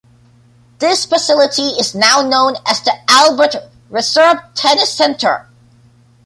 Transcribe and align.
This 0.79 1.05
facility 1.05 1.77
is 1.79 1.93
now 1.93 2.23
known 2.23 2.55
as 2.65 2.81
the 2.81 2.91
Albert 3.07 3.55
Reserve 3.91 4.37
Tennis 4.55 4.91
Centre. 4.91 5.47